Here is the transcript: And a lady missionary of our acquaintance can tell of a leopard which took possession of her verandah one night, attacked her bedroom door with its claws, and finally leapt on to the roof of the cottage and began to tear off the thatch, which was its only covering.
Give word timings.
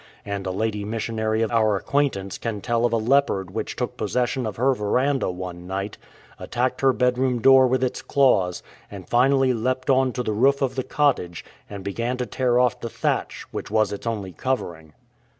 And 0.25 0.47
a 0.47 0.51
lady 0.51 0.83
missionary 0.83 1.43
of 1.43 1.51
our 1.51 1.75
acquaintance 1.75 2.39
can 2.39 2.59
tell 2.59 2.87
of 2.87 2.91
a 2.91 2.97
leopard 2.97 3.51
which 3.51 3.75
took 3.75 3.97
possession 3.97 4.47
of 4.47 4.55
her 4.55 4.73
verandah 4.73 5.29
one 5.29 5.67
night, 5.67 5.99
attacked 6.39 6.81
her 6.81 6.91
bedroom 6.91 7.39
door 7.39 7.67
with 7.67 7.83
its 7.83 8.01
claws, 8.01 8.63
and 8.89 9.07
finally 9.07 9.53
leapt 9.53 9.91
on 9.91 10.11
to 10.13 10.23
the 10.23 10.33
roof 10.33 10.63
of 10.63 10.73
the 10.73 10.81
cottage 10.81 11.45
and 11.69 11.83
began 11.83 12.17
to 12.17 12.25
tear 12.25 12.59
off 12.59 12.79
the 12.79 12.89
thatch, 12.89 13.45
which 13.51 13.69
was 13.69 13.91
its 13.93 14.07
only 14.07 14.31
covering. 14.31 14.93